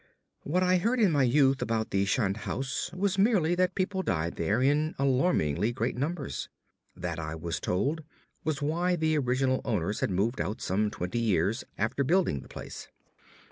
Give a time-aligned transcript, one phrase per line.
[0.41, 4.35] What I heard in my youth about the shunned house was merely that people died
[4.35, 6.49] there in alarmingly great numbers.
[6.95, 8.01] That, I was told,
[8.43, 12.87] was why the original owners had moved out some twenty years after building the place.